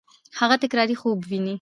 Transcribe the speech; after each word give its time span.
هغه 0.39 0.55
تکراري 0.63 0.95
خوب 1.01 1.19
ویني. 1.29 1.49